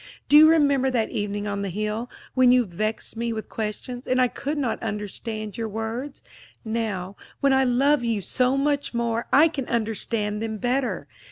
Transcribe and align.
Do 0.27 0.35
you 0.35 0.49
remember 0.49 0.89
that 0.89 1.11
evening 1.11 1.45
on 1.47 1.61
the 1.61 1.69
hill, 1.69 2.09
when 2.33 2.51
you 2.51 2.65
vexed 2.65 3.15
me 3.15 3.31
with 3.31 3.49
questions, 3.49 4.07
and 4.07 4.19
I 4.19 4.29
could 4.29 4.57
not 4.57 4.81
understand 4.81 5.59
your 5.59 5.69
words? 5.69 6.23
Now, 6.65 7.15
when 7.39 7.53
I 7.53 7.65
love 7.65 8.03
you 8.03 8.19
so 8.19 8.57
much 8.57 8.95
more, 8.95 9.27
I 9.31 9.47
can 9.47 9.67
understand 9.67 10.41
them 10.41 10.57
better. 10.57 11.07